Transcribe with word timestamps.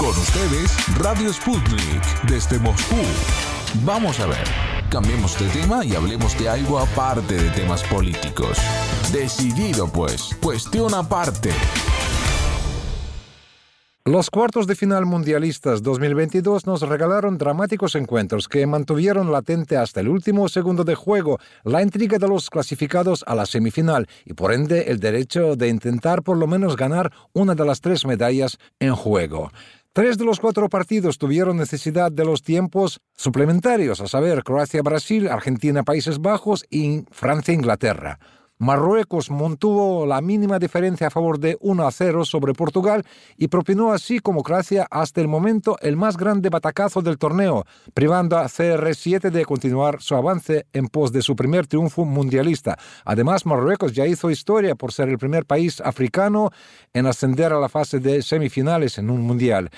Con 0.00 0.08
ustedes, 0.08 0.74
Radio 0.96 1.30
Sputnik, 1.30 2.22
desde 2.26 2.58
Moscú. 2.58 2.96
Vamos 3.84 4.18
a 4.18 4.26
ver, 4.26 4.44
cambiemos 4.88 5.38
de 5.38 5.46
tema 5.50 5.84
y 5.84 5.94
hablemos 5.94 6.38
de 6.38 6.48
algo 6.48 6.78
aparte 6.78 7.34
de 7.34 7.50
temas 7.50 7.82
políticos. 7.82 8.56
Decidido 9.12 9.88
pues, 9.92 10.34
cuestión 10.40 10.94
aparte. 10.94 11.50
Los 14.06 14.30
cuartos 14.30 14.66
de 14.66 14.74
final 14.74 15.04
mundialistas 15.04 15.82
2022 15.82 16.66
nos 16.66 16.80
regalaron 16.80 17.36
dramáticos 17.36 17.94
encuentros 17.94 18.48
que 18.48 18.66
mantuvieron 18.66 19.30
latente 19.30 19.76
hasta 19.76 20.00
el 20.00 20.08
último 20.08 20.48
segundo 20.48 20.84
de 20.84 20.94
juego 20.94 21.38
la 21.64 21.82
intriga 21.82 22.16
de 22.16 22.26
los 22.26 22.48
clasificados 22.48 23.22
a 23.26 23.34
la 23.34 23.44
semifinal 23.44 24.08
y 24.24 24.32
por 24.32 24.54
ende 24.54 24.90
el 24.90 25.00
derecho 25.00 25.54
de 25.54 25.68
intentar 25.68 26.22
por 26.22 26.38
lo 26.38 26.46
menos 26.46 26.76
ganar 26.76 27.12
una 27.34 27.54
de 27.54 27.66
las 27.66 27.82
tres 27.82 28.06
medallas 28.06 28.56
en 28.80 28.96
juego. 28.96 29.52
Tres 29.92 30.18
de 30.18 30.24
los 30.24 30.38
cuatro 30.38 30.68
partidos 30.68 31.18
tuvieron 31.18 31.56
necesidad 31.56 32.12
de 32.12 32.24
los 32.24 32.42
tiempos 32.42 33.00
suplementarios, 33.16 34.00
a 34.00 34.06
saber, 34.06 34.44
Croacia-Brasil, 34.44 35.26
Argentina-Países 35.26 36.20
Bajos 36.20 36.64
y 36.70 37.02
Francia-Inglaterra. 37.10 38.20
Marruecos 38.60 39.30
mantuvo 39.30 40.04
la 40.04 40.20
mínima 40.20 40.58
diferencia 40.58 41.06
a 41.06 41.10
favor 41.10 41.40
de 41.40 41.56
1 41.60 41.86
a 41.86 41.90
0 41.90 42.26
sobre 42.26 42.52
Portugal 42.52 43.06
y 43.38 43.48
propinó 43.48 43.90
así 43.90 44.18
como 44.18 44.42
Croacia 44.42 44.86
hasta 44.90 45.22
el 45.22 45.28
momento 45.28 45.78
el 45.80 45.96
más 45.96 46.18
grande 46.18 46.50
batacazo 46.50 47.00
del 47.00 47.16
torneo, 47.16 47.64
privando 47.94 48.36
a 48.36 48.44
CR7 48.44 49.30
de 49.30 49.46
continuar 49.46 50.02
su 50.02 50.14
avance 50.14 50.66
en 50.74 50.88
pos 50.88 51.10
de 51.10 51.22
su 51.22 51.34
primer 51.34 51.68
triunfo 51.68 52.04
mundialista. 52.04 52.76
Además, 53.06 53.46
Marruecos 53.46 53.94
ya 53.94 54.06
hizo 54.06 54.30
historia 54.30 54.74
por 54.74 54.92
ser 54.92 55.08
el 55.08 55.16
primer 55.16 55.46
país 55.46 55.80
africano 55.80 56.50
en 56.92 57.06
ascender 57.06 57.54
a 57.54 57.60
la 57.60 57.70
fase 57.70 57.98
de 57.98 58.20
semifinales 58.20 58.98
en 58.98 59.08
un 59.08 59.22
mundial. 59.22 59.70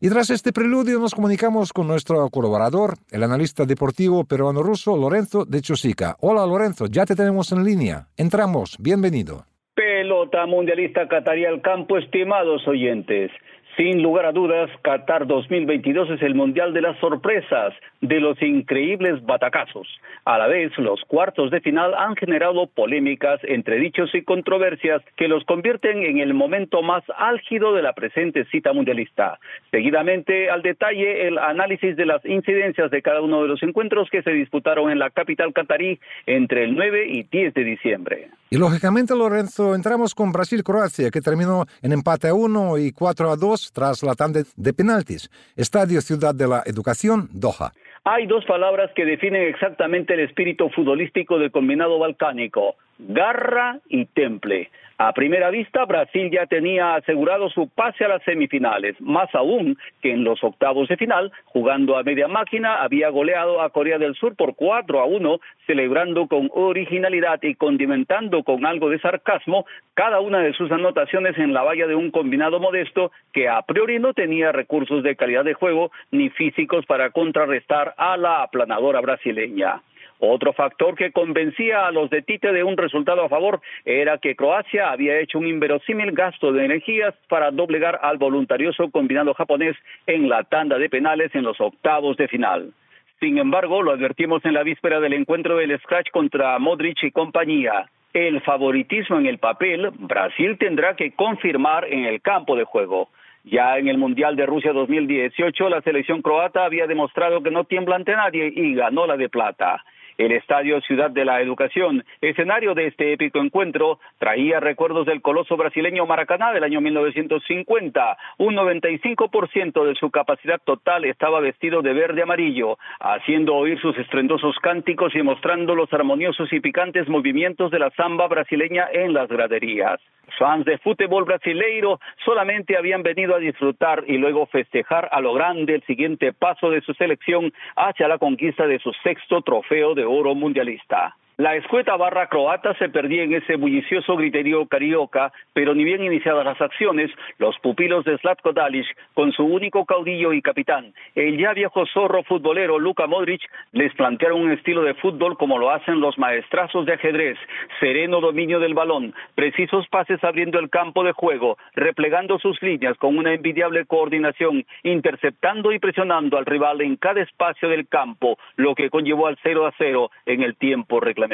Y 0.00 0.10
tras 0.10 0.30
este 0.30 0.52
preludio 0.52 1.00
nos 1.00 1.12
comunicamos 1.12 1.72
con 1.72 1.88
nuestro 1.88 2.30
colaborador, 2.30 2.98
el 3.10 3.24
analista 3.24 3.64
deportivo 3.64 4.22
peruano-ruso 4.22 4.96
Lorenzo 4.96 5.44
de 5.44 5.60
Chosica. 5.60 6.16
Hola 6.20 6.46
Lorenzo, 6.46 6.86
ya 6.86 7.04
te 7.04 7.16
tenemos 7.16 7.50
en 7.50 7.64
línea. 7.64 8.06
Entramos, 8.28 8.76
bienvenido. 8.78 9.46
Pelota 9.72 10.44
mundialista 10.44 11.08
Catarí 11.08 11.46
al 11.46 11.62
campo, 11.62 11.96
estimados 11.96 12.68
oyentes. 12.68 13.30
Sin 13.74 14.02
lugar 14.02 14.26
a 14.26 14.32
dudas, 14.32 14.68
Qatar 14.82 15.26
2022 15.26 16.10
es 16.10 16.20
el 16.20 16.34
mundial 16.34 16.74
de 16.74 16.82
las 16.82 16.98
sorpresas, 16.98 17.72
de 18.00 18.20
los 18.20 18.40
increíbles 18.42 19.24
batacazos. 19.24 19.88
A 20.24 20.38
la 20.38 20.46
vez, 20.46 20.76
los 20.78 21.00
cuartos 21.06 21.50
de 21.50 21.60
final 21.60 21.94
han 21.94 22.16
generado 22.16 22.66
polémicas, 22.66 23.40
entredichos 23.42 24.14
y 24.14 24.22
controversias 24.22 25.02
que 25.16 25.28
los 25.28 25.44
convierten 25.44 26.04
en 26.04 26.18
el 26.18 26.34
momento 26.34 26.82
más 26.82 27.02
álgido 27.16 27.74
de 27.74 27.82
la 27.82 27.92
presente 27.94 28.44
cita 28.46 28.72
mundialista. 28.72 29.38
Seguidamente, 29.70 30.50
al 30.50 30.62
detalle, 30.62 31.26
el 31.26 31.38
análisis 31.38 31.96
de 31.96 32.06
las 32.06 32.24
incidencias 32.24 32.90
de 32.90 33.02
cada 33.02 33.20
uno 33.20 33.42
de 33.42 33.48
los 33.48 33.62
encuentros 33.62 34.08
que 34.10 34.22
se 34.22 34.30
disputaron 34.30 34.90
en 34.90 34.98
la 34.98 35.10
capital 35.10 35.52
catarí 35.52 35.98
entre 36.26 36.64
el 36.64 36.74
9 36.74 37.06
y 37.08 37.22
10 37.24 37.54
de 37.54 37.64
diciembre. 37.64 38.28
Y 38.50 38.56
lógicamente, 38.56 39.14
Lorenzo, 39.14 39.74
entramos 39.74 40.14
con 40.14 40.32
Brasil-Croacia, 40.32 41.10
que 41.10 41.20
terminó 41.20 41.66
en 41.82 41.92
empate 41.92 42.28
a 42.28 42.34
1 42.34 42.78
y 42.78 42.92
4 42.92 43.30
a 43.30 43.36
2 43.36 43.72
tras 43.72 44.02
la 44.02 44.14
tanda 44.14 44.40
de 44.56 44.72
penaltis. 44.72 45.30
Estadio 45.56 46.00
Ciudad 46.00 46.34
de 46.34 46.48
la 46.48 46.62
Educación, 46.64 47.28
Doha. 47.32 47.72
Hay 48.10 48.24
dos 48.24 48.42
palabras 48.46 48.90
que 48.94 49.04
definen 49.04 49.42
exactamente 49.42 50.14
el 50.14 50.20
espíritu 50.20 50.70
futbolístico 50.70 51.38
del 51.38 51.50
combinado 51.50 51.98
balcánico, 51.98 52.76
garra 52.98 53.80
y 53.86 54.06
temple. 54.06 54.70
A 55.00 55.12
primera 55.12 55.50
vista, 55.50 55.84
Brasil 55.84 56.28
ya 56.28 56.46
tenía 56.46 56.96
asegurado 56.96 57.48
su 57.50 57.68
pase 57.68 58.04
a 58.04 58.08
las 58.08 58.22
semifinales, 58.24 59.00
más 59.00 59.32
aún 59.32 59.78
que 60.02 60.10
en 60.10 60.24
los 60.24 60.42
octavos 60.42 60.88
de 60.88 60.96
final, 60.96 61.30
jugando 61.44 61.96
a 61.96 62.02
media 62.02 62.26
máquina, 62.26 62.82
había 62.82 63.08
goleado 63.08 63.62
a 63.62 63.70
Corea 63.70 63.98
del 63.98 64.16
Sur 64.16 64.34
por 64.34 64.56
4 64.56 64.98
a 64.98 65.04
1, 65.04 65.38
celebrando 65.68 66.26
con 66.26 66.50
originalidad 66.52 67.38
y 67.42 67.54
condimentando 67.54 68.42
con 68.42 68.66
algo 68.66 68.90
de 68.90 68.98
sarcasmo 68.98 69.66
cada 69.94 70.18
una 70.18 70.40
de 70.40 70.52
sus 70.54 70.72
anotaciones 70.72 71.38
en 71.38 71.54
la 71.54 71.62
valla 71.62 71.86
de 71.86 71.94
un 71.94 72.10
combinado 72.10 72.58
modesto 72.58 73.12
que 73.32 73.48
a 73.48 73.62
priori 73.62 74.00
no 74.00 74.14
tenía 74.14 74.50
recursos 74.50 75.04
de 75.04 75.14
calidad 75.14 75.44
de 75.44 75.54
juego 75.54 75.92
ni 76.10 76.28
físicos 76.30 76.84
para 76.86 77.10
contrarrestar 77.10 77.94
a 77.98 78.16
la 78.16 78.42
aplanadora 78.42 79.00
brasileña. 79.00 79.80
Otro 80.20 80.52
factor 80.52 80.96
que 80.96 81.12
convencía 81.12 81.86
a 81.86 81.92
los 81.92 82.10
de 82.10 82.22
Tite 82.22 82.52
de 82.52 82.64
un 82.64 82.76
resultado 82.76 83.22
a 83.22 83.28
favor 83.28 83.60
era 83.84 84.18
que 84.18 84.34
Croacia 84.34 84.90
había 84.90 85.18
hecho 85.20 85.38
un 85.38 85.46
inverosímil 85.46 86.10
gasto 86.12 86.52
de 86.52 86.64
energías 86.64 87.14
para 87.28 87.52
doblegar 87.52 88.00
al 88.02 88.18
voluntarioso 88.18 88.90
combinado 88.90 89.32
japonés 89.34 89.76
en 90.06 90.28
la 90.28 90.42
tanda 90.42 90.76
de 90.78 90.90
penales 90.90 91.32
en 91.34 91.44
los 91.44 91.60
octavos 91.60 92.16
de 92.16 92.26
final. 92.26 92.72
Sin 93.20 93.38
embargo, 93.38 93.82
lo 93.82 93.92
advertimos 93.92 94.44
en 94.44 94.54
la 94.54 94.64
víspera 94.64 94.98
del 94.98 95.12
encuentro 95.12 95.56
del 95.56 95.78
Scratch 95.80 96.10
contra 96.10 96.58
Modric 96.58 97.02
y 97.04 97.10
compañía. 97.12 97.88
El 98.12 98.40
favoritismo 98.40 99.18
en 99.18 99.26
el 99.26 99.38
papel, 99.38 99.90
Brasil 99.98 100.56
tendrá 100.58 100.96
que 100.96 101.12
confirmar 101.12 101.84
en 101.92 102.06
el 102.06 102.20
campo 102.20 102.56
de 102.56 102.64
juego. 102.64 103.08
Ya 103.44 103.78
en 103.78 103.88
el 103.88 103.98
Mundial 103.98 104.34
de 104.34 104.46
Rusia 104.46 104.72
2018, 104.72 105.68
la 105.68 105.80
selección 105.82 106.22
croata 106.22 106.64
había 106.64 106.86
demostrado 106.86 107.42
que 107.42 107.50
no 107.50 107.64
tiembla 107.64 107.96
ante 107.96 108.12
nadie 108.12 108.52
y 108.54 108.74
ganó 108.74 109.06
la 109.06 109.16
de 109.16 109.28
plata. 109.28 109.84
El 110.18 110.32
Estadio 110.32 110.80
Ciudad 110.80 111.12
de 111.12 111.24
la 111.24 111.40
Educación, 111.40 112.04
escenario 112.20 112.74
de 112.74 112.88
este 112.88 113.12
épico 113.12 113.38
encuentro, 113.38 114.00
traía 114.18 114.58
recuerdos 114.58 115.06
del 115.06 115.22
coloso 115.22 115.56
brasileño 115.56 116.06
Maracaná 116.06 116.52
del 116.52 116.64
año 116.64 116.80
1950. 116.80 118.18
Un 118.38 118.56
95% 118.56 119.84
de 119.84 119.94
su 119.94 120.10
capacidad 120.10 120.60
total 120.64 121.04
estaba 121.04 121.38
vestido 121.38 121.82
de 121.82 121.92
verde 121.92 122.22
amarillo, 122.22 122.78
haciendo 122.98 123.54
oír 123.54 123.80
sus 123.80 123.96
estrendosos 123.96 124.56
cánticos 124.58 125.14
y 125.14 125.22
mostrando 125.22 125.76
los 125.76 125.92
armoniosos 125.92 126.52
y 126.52 126.58
picantes 126.58 127.08
movimientos 127.08 127.70
de 127.70 127.78
la 127.78 127.90
samba 127.90 128.26
brasileña 128.26 128.88
en 128.92 129.12
las 129.12 129.28
graderías. 129.28 130.00
Fans 130.36 130.64
de 130.64 130.78
fútbol 130.78 131.24
brasileiro 131.24 132.00
solamente 132.24 132.76
habían 132.76 133.02
venido 133.02 133.34
a 133.34 133.38
disfrutar 133.38 134.04
y 134.06 134.18
luego 134.18 134.46
festejar 134.46 135.08
a 135.10 135.20
lo 135.20 135.32
grande 135.32 135.76
el 135.76 135.82
siguiente 135.84 136.32
paso 136.32 136.70
de 136.70 136.80
su 136.82 136.92
selección 136.94 137.52
hacia 137.76 138.08
la 138.08 138.18
conquista 138.18 138.66
de 138.66 138.78
su 138.78 138.92
sexto 139.02 139.40
trofeo 139.42 139.94
de 139.94 140.04
oro 140.08 140.34
mundialista. 140.34 141.14
La 141.40 141.54
escueta 141.54 141.96
barra 141.96 142.26
croata 142.26 142.74
se 142.80 142.88
perdía 142.88 143.22
en 143.22 143.32
ese 143.32 143.54
bullicioso 143.54 144.16
griterío 144.16 144.66
carioca, 144.66 145.32
pero 145.52 145.72
ni 145.72 145.84
bien 145.84 146.02
iniciadas 146.02 146.44
las 146.44 146.60
acciones, 146.60 147.12
los 147.38 147.56
pupilos 147.60 148.04
de 148.04 148.18
Zlatko 148.18 148.52
Dalic, 148.52 148.88
con 149.14 149.30
su 149.30 149.44
único 149.44 149.84
caudillo 149.86 150.32
y 150.32 150.42
capitán, 150.42 150.92
el 151.14 151.38
ya 151.38 151.52
viejo 151.52 151.86
zorro 151.94 152.24
futbolero 152.24 152.80
Luka 152.80 153.06
Modric, 153.06 153.40
les 153.70 153.94
plantearon 153.94 154.40
un 154.40 154.50
estilo 154.50 154.82
de 154.82 154.94
fútbol 154.94 155.38
como 155.38 155.58
lo 155.58 155.70
hacen 155.70 156.00
los 156.00 156.18
maestrazos 156.18 156.86
de 156.86 156.94
ajedrez, 156.94 157.38
sereno 157.78 158.20
dominio 158.20 158.58
del 158.58 158.74
balón, 158.74 159.14
precisos 159.36 159.86
pases 159.86 160.18
abriendo 160.24 160.58
el 160.58 160.70
campo 160.70 161.04
de 161.04 161.12
juego, 161.12 161.56
replegando 161.76 162.40
sus 162.40 162.60
líneas 162.62 162.98
con 162.98 163.16
una 163.16 163.32
envidiable 163.32 163.84
coordinación, 163.84 164.66
interceptando 164.82 165.70
y 165.70 165.78
presionando 165.78 166.36
al 166.36 166.46
rival 166.46 166.80
en 166.80 166.96
cada 166.96 167.22
espacio 167.22 167.68
del 167.68 167.86
campo, 167.86 168.40
lo 168.56 168.74
que 168.74 168.90
conllevó 168.90 169.28
al 169.28 169.38
0 169.44 169.66
a 169.68 169.72
0 169.78 170.10
en 170.26 170.42
el 170.42 170.56
tiempo 170.56 170.98
reglamentario 170.98 171.27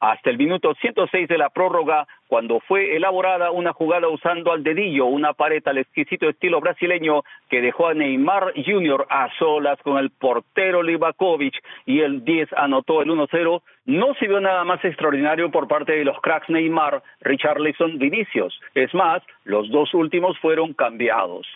hasta 0.00 0.30
el 0.30 0.38
minuto 0.38 0.74
106 0.74 1.28
de 1.28 1.38
la 1.38 1.48
prórroga, 1.48 2.06
cuando 2.26 2.60
fue 2.60 2.96
elaborada 2.96 3.50
una 3.50 3.72
jugada 3.72 4.08
usando 4.08 4.52
al 4.52 4.62
dedillo 4.62 5.06
una 5.06 5.32
pared 5.32 5.66
al 5.66 5.78
exquisito 5.78 6.28
estilo 6.28 6.60
brasileño 6.60 7.22
que 7.48 7.62
dejó 7.62 7.88
a 7.88 7.94
Neymar 7.94 8.52
Jr. 8.54 9.06
a 9.08 9.30
solas 9.38 9.78
con 9.82 9.98
el 9.98 10.10
portero 10.10 10.82
Livakovic 10.82 11.54
y 11.86 12.00
el 12.00 12.24
10 12.24 12.52
anotó 12.54 13.02
el 13.02 13.08
1-0, 13.08 13.62
no 13.86 14.14
se 14.14 14.28
vio 14.28 14.40
nada 14.40 14.64
más 14.64 14.84
extraordinario 14.84 15.50
por 15.50 15.68
parte 15.68 15.92
de 15.92 16.04
los 16.04 16.20
cracks 16.20 16.50
Neymar, 16.50 17.02
Richarlison, 17.20 17.98
Vinicius. 17.98 18.60
Es 18.74 18.92
más, 18.94 19.22
los 19.44 19.70
dos 19.70 19.94
últimos 19.94 20.38
fueron 20.38 20.74
cambiados. 20.74 21.46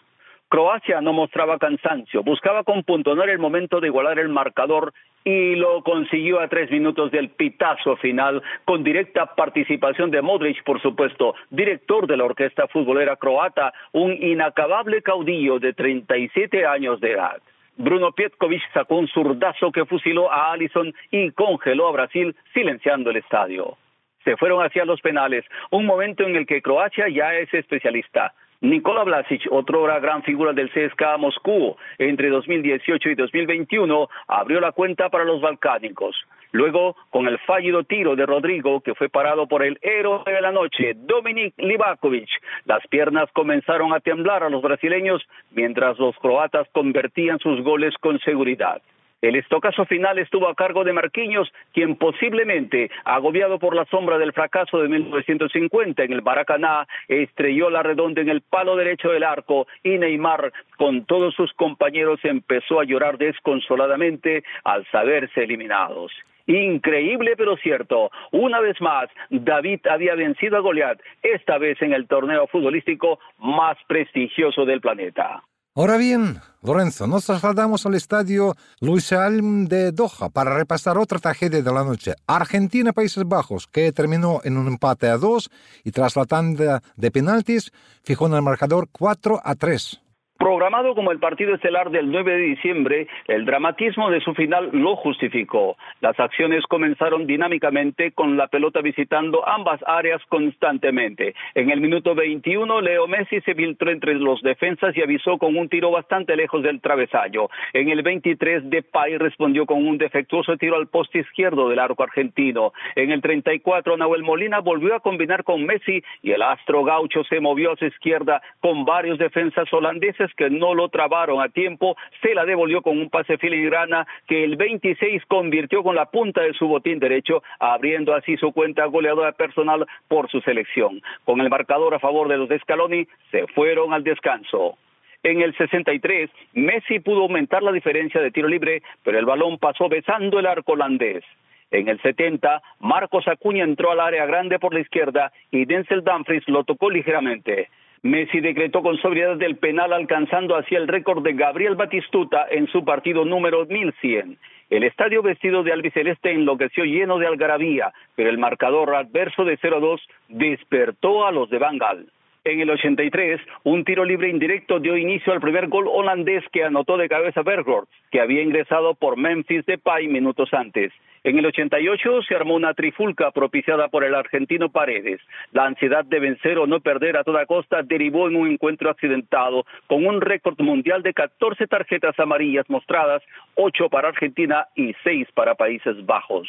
Croacia 0.48 1.02
no 1.02 1.12
mostraba 1.12 1.58
cansancio, 1.58 2.22
buscaba 2.22 2.64
compuntonar 2.64 3.28
el 3.28 3.38
momento 3.38 3.80
de 3.80 3.88
igualar 3.88 4.18
el 4.18 4.30
marcador 4.30 4.94
y 5.22 5.56
lo 5.56 5.82
consiguió 5.82 6.40
a 6.40 6.48
tres 6.48 6.70
minutos 6.70 7.10
del 7.10 7.28
pitazo 7.28 7.96
final, 7.96 8.42
con 8.64 8.82
directa 8.82 9.34
participación 9.34 10.10
de 10.10 10.22
Modric, 10.22 10.64
por 10.64 10.80
supuesto, 10.80 11.34
director 11.50 12.06
de 12.06 12.16
la 12.16 12.24
orquesta 12.24 12.66
futbolera 12.66 13.16
croata, 13.16 13.74
un 13.92 14.12
inacabable 14.12 15.02
caudillo 15.02 15.58
de 15.58 15.74
37 15.74 16.64
años 16.64 16.98
de 17.00 17.12
edad. 17.12 17.42
Bruno 17.76 18.12
Pietkovic 18.12 18.62
sacó 18.72 18.96
un 18.96 19.08
zurdazo 19.08 19.70
que 19.70 19.84
fusiló 19.84 20.32
a 20.32 20.52
Allison 20.52 20.94
y 21.10 21.30
congeló 21.32 21.88
a 21.88 21.92
Brasil, 21.92 22.34
silenciando 22.54 23.10
el 23.10 23.18
estadio. 23.18 23.76
Se 24.24 24.36
fueron 24.38 24.64
hacia 24.64 24.86
los 24.86 25.00
penales, 25.02 25.44
un 25.70 25.84
momento 25.84 26.22
en 26.22 26.36
el 26.36 26.46
que 26.46 26.62
Croacia 26.62 27.06
ya 27.08 27.34
es 27.34 27.52
especialista. 27.52 28.32
Nikola 28.60 29.04
Vlasic, 29.04 29.46
otra 29.52 30.00
gran 30.00 30.24
figura 30.24 30.52
del 30.52 30.68
CSKA 30.70 31.16
Moscú, 31.16 31.76
entre 31.96 32.28
2018 32.28 33.10
y 33.10 33.14
2021 33.14 34.08
abrió 34.26 34.60
la 34.60 34.72
cuenta 34.72 35.08
para 35.10 35.24
los 35.24 35.40
balcánicos. 35.40 36.16
Luego, 36.50 36.96
con 37.10 37.28
el 37.28 37.38
fallido 37.40 37.84
tiro 37.84 38.16
de 38.16 38.26
Rodrigo, 38.26 38.80
que 38.80 38.96
fue 38.96 39.08
parado 39.08 39.46
por 39.46 39.62
el 39.62 39.78
héroe 39.80 40.22
de 40.26 40.40
la 40.40 40.50
noche, 40.50 40.94
Dominik 40.96 41.54
Livakovic, 41.58 42.28
las 42.64 42.84
piernas 42.88 43.30
comenzaron 43.32 43.92
a 43.92 44.00
temblar 44.00 44.42
a 44.42 44.50
los 44.50 44.60
brasileños 44.60 45.22
mientras 45.52 45.96
los 46.00 46.16
croatas 46.16 46.66
convertían 46.72 47.38
sus 47.38 47.62
goles 47.62 47.94
con 48.00 48.18
seguridad. 48.20 48.82
El 49.20 49.34
estocazo 49.34 49.84
final 49.84 50.20
estuvo 50.20 50.48
a 50.48 50.54
cargo 50.54 50.84
de 50.84 50.92
Marquinhos, 50.92 51.52
quien 51.72 51.96
posiblemente, 51.96 52.88
agobiado 53.04 53.58
por 53.58 53.74
la 53.74 53.84
sombra 53.86 54.16
del 54.16 54.32
fracaso 54.32 54.80
de 54.80 54.88
1950 54.88 56.04
en 56.04 56.12
el 56.12 56.22
Maracaná, 56.22 56.86
estrelló 57.08 57.68
la 57.68 57.82
redonda 57.82 58.20
en 58.22 58.28
el 58.28 58.42
palo 58.42 58.76
derecho 58.76 59.10
del 59.10 59.24
arco 59.24 59.66
y 59.82 59.98
Neymar, 59.98 60.52
con 60.76 61.04
todos 61.04 61.34
sus 61.34 61.52
compañeros, 61.54 62.20
empezó 62.22 62.78
a 62.78 62.84
llorar 62.84 63.18
desconsoladamente 63.18 64.44
al 64.62 64.86
saberse 64.92 65.42
eliminados. 65.42 66.12
Increíble 66.46 67.34
pero 67.36 67.56
cierto. 67.56 68.12
Una 68.30 68.60
vez 68.60 68.80
más, 68.80 69.08
David 69.30 69.80
había 69.90 70.14
vencido 70.14 70.56
a 70.56 70.60
Goliat, 70.60 71.00
esta 71.24 71.58
vez 71.58 71.82
en 71.82 71.92
el 71.92 72.06
torneo 72.06 72.46
futbolístico 72.46 73.18
más 73.38 73.76
prestigioso 73.88 74.64
del 74.64 74.80
planeta. 74.80 75.42
Ahora 75.78 75.96
bien, 75.96 76.40
Lorenzo, 76.60 77.06
nos 77.06 77.26
trasladamos 77.26 77.86
al 77.86 77.94
estadio 77.94 78.56
Luis 78.80 79.12
Alm 79.12 79.66
de 79.66 79.92
Doha 79.92 80.28
para 80.28 80.52
repasar 80.52 80.98
otra 80.98 81.20
tragedia 81.20 81.62
de 81.62 81.72
la 81.72 81.84
noche. 81.84 82.14
Argentina-Países 82.26 83.22
Bajos, 83.24 83.68
que 83.68 83.92
terminó 83.92 84.40
en 84.42 84.56
un 84.56 84.66
empate 84.66 85.06
a 85.06 85.18
dos 85.18 85.52
y 85.84 85.92
tras 85.92 86.16
la 86.16 86.24
tanda 86.24 86.82
de 86.96 87.10
penaltis 87.12 87.70
fijó 88.02 88.26
en 88.26 88.34
el 88.34 88.42
marcador 88.42 88.88
4 88.90 89.40
a 89.44 89.54
3. 89.54 90.00
Programado 90.48 90.94
como 90.94 91.12
el 91.12 91.18
partido 91.18 91.54
estelar 91.54 91.90
del 91.90 92.10
9 92.10 92.32
de 92.32 92.38
diciembre, 92.38 93.06
el 93.26 93.44
dramatismo 93.44 94.08
de 94.10 94.22
su 94.22 94.32
final 94.32 94.70
lo 94.72 94.96
justificó. 94.96 95.76
Las 96.00 96.18
acciones 96.18 96.64
comenzaron 96.64 97.26
dinámicamente 97.26 98.12
con 98.12 98.38
la 98.38 98.46
pelota 98.46 98.80
visitando 98.80 99.46
ambas 99.46 99.78
áreas 99.86 100.22
constantemente. 100.30 101.34
En 101.54 101.68
el 101.68 101.82
minuto 101.82 102.14
21, 102.14 102.80
Leo 102.80 103.06
Messi 103.06 103.42
se 103.42 103.54
filtró 103.54 103.90
entre 103.90 104.14
los 104.14 104.40
defensas 104.40 104.96
y 104.96 105.02
avisó 105.02 105.36
con 105.36 105.54
un 105.54 105.68
tiro 105.68 105.90
bastante 105.90 106.34
lejos 106.34 106.62
del 106.62 106.80
travesaño. 106.80 107.50
En 107.74 107.90
el 107.90 108.00
23, 108.00 108.70
Depay 108.70 109.18
respondió 109.18 109.66
con 109.66 109.86
un 109.86 109.98
defectuoso 109.98 110.56
tiro 110.56 110.76
al 110.76 110.86
poste 110.86 111.18
izquierdo 111.18 111.68
del 111.68 111.78
arco 111.78 112.04
argentino. 112.04 112.72
En 112.96 113.10
el 113.10 113.20
34, 113.20 113.98
Nahuel 113.98 114.22
Molina 114.22 114.60
volvió 114.60 114.94
a 114.94 115.00
combinar 115.00 115.44
con 115.44 115.66
Messi 115.66 116.02
y 116.22 116.30
el 116.30 116.40
astro 116.40 116.84
gaucho 116.84 117.22
se 117.24 117.38
movió 117.38 117.72
a 117.72 117.76
su 117.76 117.84
izquierda 117.84 118.40
con 118.60 118.86
varios 118.86 119.18
defensas 119.18 119.70
holandeses 119.74 120.32
que 120.38 120.48
no 120.48 120.72
lo 120.72 120.88
trabaron 120.88 121.42
a 121.42 121.48
tiempo, 121.48 121.96
se 122.22 122.34
la 122.34 122.46
devolvió 122.46 122.80
con 122.80 122.96
un 122.96 123.10
pase 123.10 123.36
filigrana 123.36 124.06
que 124.26 124.44
el 124.44 124.56
26 124.56 125.24
convirtió 125.26 125.82
con 125.82 125.96
la 125.96 126.06
punta 126.06 126.42
de 126.42 126.54
su 126.54 126.68
botín 126.68 127.00
derecho, 127.00 127.42
abriendo 127.58 128.14
así 128.14 128.36
su 128.36 128.52
cuenta 128.52 128.86
goleadora 128.86 129.32
personal 129.32 129.84
por 130.06 130.30
su 130.30 130.40
selección. 130.40 131.02
Con 131.24 131.40
el 131.40 131.50
marcador 131.50 131.92
a 131.94 131.98
favor 131.98 132.28
de 132.28 132.38
los 132.38 132.48
de 132.48 132.60
Scaloni, 132.60 133.06
se 133.32 133.46
fueron 133.48 133.92
al 133.92 134.04
descanso. 134.04 134.78
En 135.24 135.42
el 135.42 135.56
63, 135.56 136.30
Messi 136.52 137.00
pudo 137.00 137.22
aumentar 137.22 137.62
la 137.64 137.72
diferencia 137.72 138.20
de 138.20 138.30
tiro 138.30 138.46
libre, 138.46 138.82
pero 139.02 139.18
el 139.18 139.26
balón 139.26 139.58
pasó 139.58 139.88
besando 139.88 140.38
el 140.38 140.46
arco 140.46 140.72
holandés. 140.72 141.24
En 141.72 141.88
el 141.88 142.00
70, 142.00 142.62
Marcos 142.78 143.26
Acuña 143.26 143.64
entró 143.64 143.90
al 143.90 144.00
área 144.00 144.24
grande 144.26 144.58
por 144.60 144.72
la 144.72 144.80
izquierda 144.80 145.32
y 145.50 145.64
Denzel 145.64 146.04
Dumfries 146.04 146.48
lo 146.48 146.62
tocó 146.62 146.88
ligeramente. 146.88 147.68
Messi 148.02 148.40
decretó 148.40 148.82
con 148.82 148.96
sobriedad 148.98 149.36
del 149.36 149.56
penal 149.56 149.92
alcanzando 149.92 150.54
así 150.54 150.74
el 150.74 150.86
récord 150.86 151.22
de 151.24 151.32
Gabriel 151.32 151.74
Batistuta 151.74 152.46
en 152.50 152.68
su 152.68 152.84
partido 152.84 153.24
número 153.24 153.66
1100. 153.66 154.38
El 154.70 154.84
estadio 154.84 155.22
vestido 155.22 155.62
de 155.62 155.72
albiceleste 155.72 156.30
enloqueció 156.30 156.84
lleno 156.84 157.18
de 157.18 157.26
algarabía, 157.26 157.92
pero 158.14 158.30
el 158.30 158.38
marcador 158.38 158.94
adverso 158.94 159.44
de 159.44 159.58
0-2 159.58 160.00
despertó 160.28 161.26
a 161.26 161.32
los 161.32 161.50
de 161.50 161.58
Bangal. 161.58 162.06
En 162.44 162.60
el 162.60 162.70
83, 162.70 163.40
un 163.64 163.84
tiro 163.84 164.04
libre 164.04 164.28
indirecto 164.28 164.78
dio 164.78 164.96
inicio 164.96 165.32
al 165.32 165.40
primer 165.40 165.68
gol 165.68 165.86
holandés 165.88 166.44
que 166.52 166.64
anotó 166.64 166.96
de 166.96 167.08
cabeza 167.08 167.42
Bergort, 167.42 167.88
que 168.10 168.20
había 168.20 168.42
ingresado 168.42 168.94
por 168.94 169.16
Memphis 169.16 169.66
Depay 169.66 170.06
minutos 170.08 170.54
antes. 170.54 170.92
En 171.28 171.38
el 171.38 171.44
88 171.44 172.22
se 172.22 172.34
armó 172.34 172.54
una 172.54 172.72
trifulca 172.72 173.30
propiciada 173.32 173.88
por 173.88 174.02
el 174.02 174.14
argentino 174.14 174.70
Paredes. 174.70 175.20
La 175.52 175.66
ansiedad 175.66 176.02
de 176.02 176.20
vencer 176.20 176.56
o 176.56 176.66
no 176.66 176.80
perder 176.80 177.18
a 177.18 177.22
toda 177.22 177.44
costa 177.44 177.82
derivó 177.82 178.28
en 178.28 178.36
un 178.36 178.48
encuentro 178.48 178.88
accidentado 178.88 179.66
con 179.88 180.06
un 180.06 180.22
récord 180.22 180.58
mundial 180.58 181.02
de 181.02 181.12
14 181.12 181.66
tarjetas 181.66 182.18
amarillas 182.18 182.64
mostradas, 182.70 183.22
8 183.56 183.90
para 183.90 184.08
Argentina 184.08 184.68
y 184.74 184.94
6 185.04 185.28
para 185.34 185.54
Países 185.54 186.06
Bajos. 186.06 186.48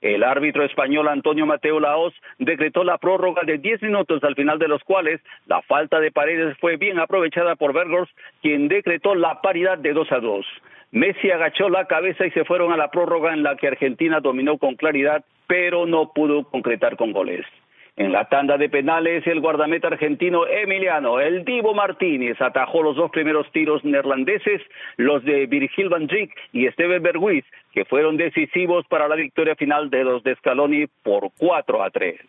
El 0.00 0.24
árbitro 0.24 0.64
español 0.64 1.08
Antonio 1.08 1.44
Mateo 1.44 1.78
Laos 1.78 2.14
decretó 2.38 2.84
la 2.84 2.96
prórroga 2.98 3.42
de 3.44 3.58
10 3.58 3.82
minutos 3.82 4.24
al 4.24 4.34
final 4.34 4.58
de 4.58 4.68
los 4.68 4.82
cuales 4.82 5.20
la 5.46 5.60
falta 5.62 6.00
de 6.00 6.10
paredes 6.10 6.56
fue 6.58 6.76
bien 6.76 6.98
aprovechada 6.98 7.54
por 7.56 7.74
Bergers, 7.74 8.10
quien 8.40 8.68
decretó 8.68 9.14
la 9.14 9.42
paridad 9.42 9.76
de 9.78 9.92
2 9.92 10.12
a 10.12 10.20
2. 10.20 10.46
Messi 10.92 11.30
agachó 11.30 11.68
la 11.68 11.86
cabeza 11.86 12.26
y 12.26 12.30
se 12.30 12.44
fueron 12.44 12.72
a 12.72 12.76
la 12.76 12.90
prórroga 12.90 13.32
en 13.32 13.42
la 13.42 13.56
que 13.56 13.68
Argentina 13.68 14.20
dominó 14.20 14.58
con 14.58 14.74
claridad, 14.74 15.24
pero 15.46 15.86
no 15.86 16.12
pudo 16.12 16.44
concretar 16.44 16.96
con 16.96 17.12
goles. 17.12 17.44
En 17.96 18.12
la 18.12 18.28
tanda 18.28 18.56
de 18.56 18.68
penales, 18.68 19.26
el 19.26 19.40
guardameta 19.40 19.88
argentino 19.88 20.46
Emiliano, 20.46 21.20
el 21.20 21.44
Divo 21.44 21.74
Martínez, 21.74 22.40
atajó 22.40 22.82
los 22.82 22.96
dos 22.96 23.10
primeros 23.10 23.46
tiros 23.52 23.84
neerlandeses, 23.84 24.62
los 24.96 25.24
de 25.24 25.46
Virgil 25.46 25.88
van 25.88 26.06
Dijk 26.06 26.32
y 26.52 26.66
Steven 26.68 27.02
Berghuis, 27.02 27.44
que 27.72 27.84
fueron 27.84 28.16
decisivos 28.16 28.86
para 28.88 29.08
la 29.08 29.16
victoria 29.16 29.56
final 29.56 29.90
de 29.90 30.04
los 30.04 30.22
de 30.22 30.36
Scaloni 30.36 30.86
por 31.02 31.30
4 31.38 31.82
a 31.82 31.90
3. 31.90 32.20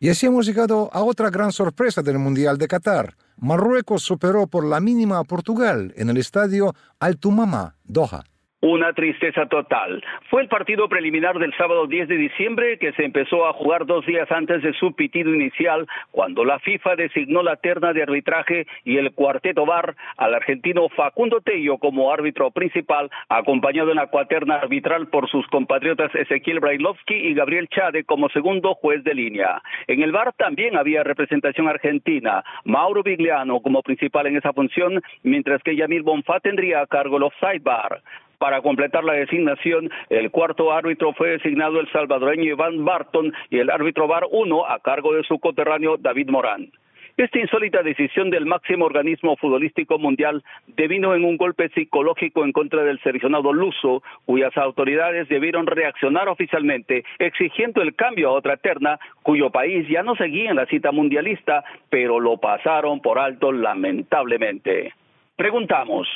Y 0.00 0.10
así 0.10 0.26
hemos 0.26 0.46
llegado 0.46 0.90
a 0.92 1.02
otra 1.02 1.28
gran 1.28 1.50
sorpresa 1.50 2.02
del 2.02 2.20
Mundial 2.20 2.56
de 2.56 2.68
Qatar. 2.68 3.14
Marruecos 3.36 4.02
superó 4.02 4.46
por 4.46 4.64
la 4.64 4.80
mínima 4.80 5.18
a 5.18 5.24
Portugal 5.24 5.92
en 5.96 6.08
el 6.08 6.18
estadio 6.18 6.72
Altumama, 7.00 7.74
Doha. 7.84 8.22
Una 8.60 8.92
tristeza 8.92 9.46
total. 9.46 10.02
Fue 10.30 10.42
el 10.42 10.48
partido 10.48 10.88
preliminar 10.88 11.38
del 11.38 11.54
sábado 11.56 11.86
10 11.86 12.08
de 12.08 12.16
diciembre 12.16 12.76
que 12.78 12.90
se 12.94 13.04
empezó 13.04 13.46
a 13.46 13.52
jugar 13.52 13.86
dos 13.86 14.04
días 14.04 14.28
antes 14.32 14.64
de 14.64 14.72
su 14.72 14.96
pitido 14.96 15.32
inicial, 15.32 15.86
cuando 16.10 16.44
la 16.44 16.58
FIFA 16.58 16.96
designó 16.96 17.44
la 17.44 17.54
terna 17.54 17.92
de 17.92 18.02
arbitraje 18.02 18.66
y 18.84 18.96
el 18.96 19.12
cuarteto 19.12 19.64
VAR 19.64 19.94
al 20.16 20.34
argentino 20.34 20.88
Facundo 20.88 21.40
Tello 21.40 21.78
como 21.78 22.12
árbitro 22.12 22.50
principal, 22.50 23.08
acompañado 23.28 23.90
en 23.90 23.98
la 23.98 24.08
cuaterna 24.08 24.56
arbitral 24.56 25.06
por 25.06 25.30
sus 25.30 25.46
compatriotas 25.46 26.12
Ezequiel 26.16 26.58
Brailovsky 26.58 27.14
y 27.14 27.34
Gabriel 27.34 27.68
Chade 27.68 28.02
como 28.02 28.28
segundo 28.28 28.74
juez 28.74 29.04
de 29.04 29.14
línea. 29.14 29.62
En 29.86 30.02
el 30.02 30.10
VAR 30.10 30.32
también 30.32 30.76
había 30.76 31.04
representación 31.04 31.68
argentina, 31.68 32.42
Mauro 32.64 33.04
Vigliano 33.04 33.60
como 33.60 33.82
principal 33.82 34.26
en 34.26 34.36
esa 34.36 34.52
función, 34.52 35.00
mientras 35.22 35.62
que 35.62 35.76
Yamil 35.76 36.02
Bonfá 36.02 36.40
tendría 36.40 36.80
a 36.80 36.88
cargo 36.88 37.18
el 37.18 37.22
offside 37.22 37.62
bar. 37.62 38.02
Para 38.38 38.62
completar 38.62 39.02
la 39.02 39.14
designación, 39.14 39.90
el 40.10 40.30
cuarto 40.30 40.72
árbitro 40.72 41.12
fue 41.12 41.30
designado 41.30 41.80
el 41.80 41.90
salvadoreño 41.90 42.44
Iván 42.44 42.84
Barton 42.84 43.32
y 43.50 43.58
el 43.58 43.68
árbitro 43.68 44.06
VAR 44.06 44.24
1 44.30 44.66
a 44.66 44.78
cargo 44.78 45.12
de 45.12 45.24
su 45.24 45.40
coterráneo 45.40 45.96
David 45.96 46.28
Morán. 46.28 46.70
Esta 47.16 47.40
insólita 47.40 47.82
decisión 47.82 48.30
del 48.30 48.46
máximo 48.46 48.84
organismo 48.84 49.36
futbolístico 49.36 49.98
mundial 49.98 50.44
devino 50.68 51.16
en 51.16 51.24
un 51.24 51.36
golpe 51.36 51.68
psicológico 51.70 52.44
en 52.44 52.52
contra 52.52 52.84
del 52.84 53.00
seleccionado 53.00 53.52
luso, 53.52 54.04
cuyas 54.24 54.56
autoridades 54.56 55.28
debieron 55.28 55.66
reaccionar 55.66 56.28
oficialmente 56.28 57.02
exigiendo 57.18 57.82
el 57.82 57.96
cambio 57.96 58.28
a 58.28 58.34
otra 58.34 58.56
terna, 58.56 59.00
cuyo 59.24 59.50
país 59.50 59.88
ya 59.88 60.04
no 60.04 60.14
seguía 60.14 60.50
en 60.50 60.56
la 60.56 60.66
cita 60.66 60.92
mundialista, 60.92 61.64
pero 61.90 62.20
lo 62.20 62.36
pasaron 62.36 63.00
por 63.00 63.18
alto 63.18 63.50
lamentablemente. 63.50 64.94
Preguntamos, 65.34 66.06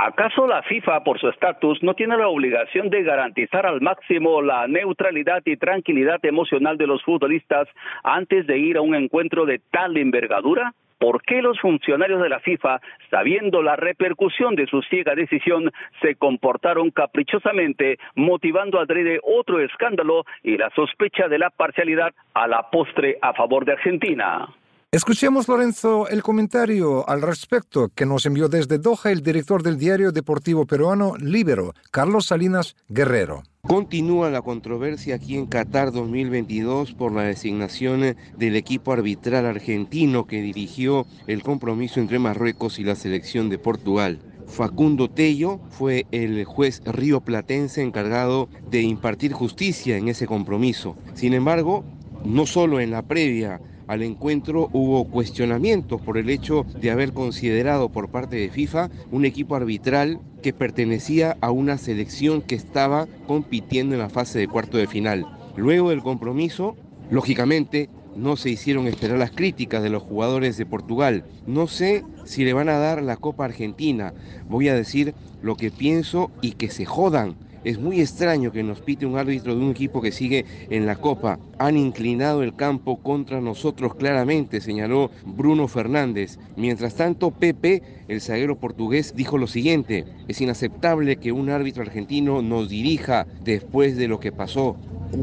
¿Acaso 0.00 0.46
la 0.46 0.62
FIFA, 0.62 1.02
por 1.02 1.18
su 1.18 1.28
estatus, 1.28 1.82
no 1.82 1.94
tiene 1.94 2.16
la 2.16 2.28
obligación 2.28 2.88
de 2.88 3.02
garantizar 3.02 3.66
al 3.66 3.80
máximo 3.80 4.40
la 4.40 4.68
neutralidad 4.68 5.42
y 5.44 5.56
tranquilidad 5.56 6.24
emocional 6.24 6.78
de 6.78 6.86
los 6.86 7.02
futbolistas 7.02 7.66
antes 8.04 8.46
de 8.46 8.58
ir 8.58 8.76
a 8.76 8.80
un 8.80 8.94
encuentro 8.94 9.44
de 9.44 9.60
tal 9.72 9.96
envergadura? 9.96 10.72
¿Por 11.00 11.22
qué 11.22 11.42
los 11.42 11.58
funcionarios 11.58 12.22
de 12.22 12.28
la 12.28 12.38
FIFA, 12.38 12.80
sabiendo 13.10 13.60
la 13.60 13.74
repercusión 13.74 14.54
de 14.54 14.68
su 14.68 14.82
ciega 14.82 15.16
decisión, 15.16 15.72
se 16.00 16.14
comportaron 16.14 16.92
caprichosamente, 16.92 17.98
motivando 18.14 18.78
a 18.78 18.84
Drede 18.84 19.18
otro 19.24 19.58
escándalo 19.58 20.26
y 20.44 20.58
la 20.58 20.70
sospecha 20.76 21.26
de 21.26 21.40
la 21.40 21.50
parcialidad 21.50 22.14
a 22.34 22.46
la 22.46 22.70
postre 22.70 23.18
a 23.20 23.34
favor 23.34 23.64
de 23.64 23.72
Argentina? 23.72 24.46
Escuchemos, 24.90 25.48
Lorenzo, 25.48 26.08
el 26.08 26.22
comentario 26.22 27.06
al 27.10 27.20
respecto 27.20 27.90
que 27.94 28.06
nos 28.06 28.24
envió 28.24 28.48
desde 28.48 28.78
Doha 28.78 29.12
el 29.12 29.22
director 29.22 29.62
del 29.62 29.76
diario 29.76 30.12
deportivo 30.12 30.64
peruano 30.64 31.14
Libero, 31.18 31.74
Carlos 31.90 32.24
Salinas 32.24 32.74
Guerrero. 32.88 33.42
Continúa 33.60 34.30
la 34.30 34.40
controversia 34.40 35.16
aquí 35.16 35.36
en 35.36 35.44
Qatar 35.44 35.92
2022 35.92 36.94
por 36.94 37.12
la 37.12 37.24
designación 37.24 38.16
del 38.38 38.56
equipo 38.56 38.94
arbitral 38.94 39.44
argentino 39.44 40.26
que 40.26 40.40
dirigió 40.40 41.06
el 41.26 41.42
compromiso 41.42 42.00
entre 42.00 42.18
Marruecos 42.18 42.78
y 42.78 42.84
la 42.84 42.94
selección 42.94 43.50
de 43.50 43.58
Portugal. 43.58 44.20
Facundo 44.46 45.10
Tello 45.10 45.60
fue 45.68 46.06
el 46.12 46.46
juez 46.46 46.80
río 46.86 47.20
platense 47.20 47.82
encargado 47.82 48.48
de 48.70 48.80
impartir 48.80 49.34
justicia 49.34 49.98
en 49.98 50.08
ese 50.08 50.26
compromiso. 50.26 50.96
Sin 51.12 51.34
embargo, 51.34 51.84
no 52.24 52.46
solo 52.46 52.80
en 52.80 52.90
la 52.90 53.02
previa 53.02 53.60
al 53.88 54.02
encuentro 54.02 54.68
hubo 54.72 55.04
cuestionamientos 55.04 56.00
por 56.00 56.18
el 56.18 56.30
hecho 56.30 56.66
de 56.80 56.90
haber 56.90 57.12
considerado 57.12 57.88
por 57.88 58.10
parte 58.10 58.36
de 58.36 58.50
FIFA 58.50 58.90
un 59.10 59.24
equipo 59.24 59.56
arbitral 59.56 60.20
que 60.42 60.52
pertenecía 60.52 61.36
a 61.40 61.50
una 61.50 61.78
selección 61.78 62.42
que 62.42 62.54
estaba 62.54 63.08
compitiendo 63.26 63.94
en 63.94 64.00
la 64.00 64.10
fase 64.10 64.38
de 64.38 64.46
cuarto 64.46 64.76
de 64.76 64.86
final. 64.86 65.26
Luego 65.56 65.90
del 65.90 66.02
compromiso, 66.02 66.76
lógicamente, 67.10 67.88
no 68.14 68.36
se 68.36 68.50
hicieron 68.50 68.86
esperar 68.86 69.18
las 69.18 69.30
críticas 69.30 69.82
de 69.82 69.90
los 69.90 70.02
jugadores 70.02 70.56
de 70.56 70.66
Portugal. 70.66 71.24
No 71.46 71.66
sé 71.66 72.04
si 72.24 72.44
le 72.44 72.52
van 72.52 72.68
a 72.68 72.78
dar 72.78 73.02
la 73.02 73.16
Copa 73.16 73.44
Argentina. 73.44 74.12
Voy 74.48 74.68
a 74.68 74.74
decir 74.74 75.14
lo 75.40 75.56
que 75.56 75.70
pienso 75.70 76.30
y 76.42 76.52
que 76.52 76.68
se 76.68 76.84
jodan. 76.84 77.36
Es 77.68 77.78
muy 77.78 78.00
extraño 78.00 78.50
que 78.50 78.62
nos 78.62 78.80
pite 78.80 79.04
un 79.04 79.18
árbitro 79.18 79.54
de 79.54 79.62
un 79.62 79.72
equipo 79.72 80.00
que 80.00 80.10
sigue 80.10 80.46
en 80.70 80.86
la 80.86 80.96
Copa. 80.96 81.38
Han 81.58 81.76
inclinado 81.76 82.42
el 82.42 82.56
campo 82.56 82.96
contra 83.02 83.42
nosotros 83.42 83.94
claramente, 83.94 84.62
señaló 84.62 85.10
Bruno 85.26 85.68
Fernández. 85.68 86.38
Mientras 86.56 86.94
tanto, 86.94 87.30
Pepe, 87.30 87.82
el 88.08 88.22
zaguero 88.22 88.56
portugués, 88.56 89.12
dijo 89.14 89.36
lo 89.36 89.46
siguiente, 89.46 90.06
es 90.28 90.40
inaceptable 90.40 91.16
que 91.16 91.30
un 91.30 91.50
árbitro 91.50 91.82
argentino 91.82 92.40
nos 92.40 92.70
dirija 92.70 93.26
después 93.44 93.98
de 93.98 94.08
lo 94.08 94.18
que 94.18 94.32
pasó. 94.32 94.74